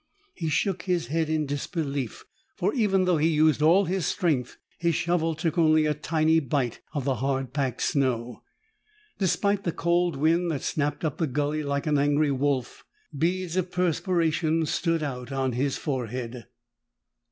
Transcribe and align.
He 0.33 0.49
shook 0.49 0.81
his 0.81 1.09
head 1.09 1.29
in 1.29 1.45
disbelief 1.45 2.25
for, 2.55 2.73
even 2.73 3.05
though 3.05 3.17
he 3.17 3.27
used 3.27 3.61
all 3.61 3.85
his 3.85 4.03
strength, 4.07 4.57
his 4.79 4.95
shovel 4.95 5.35
took 5.35 5.59
only 5.59 5.85
a 5.85 5.93
tiny 5.93 6.39
bite 6.39 6.81
of 6.91 7.05
the 7.05 7.17
hard 7.17 7.53
packed 7.53 7.83
snow. 7.83 8.41
Despite 9.19 9.63
the 9.63 9.71
cold 9.71 10.15
wind 10.15 10.49
that 10.49 10.63
snapped 10.63 11.05
up 11.05 11.19
the 11.19 11.27
gulley 11.27 11.61
like 11.61 11.85
an 11.85 11.99
angry 11.99 12.31
wolf, 12.31 12.83
beads 13.15 13.55
of 13.55 13.69
perspiration 13.71 14.65
stood 14.65 15.03
out 15.03 15.31
on 15.31 15.51
his 15.51 15.77
forehead.... 15.77 16.47